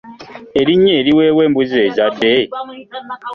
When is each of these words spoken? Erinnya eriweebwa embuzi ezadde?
Erinnya 0.59 0.93
eriweebwa 0.99 1.41
embuzi 1.47 1.77
ezadde? 1.87 2.33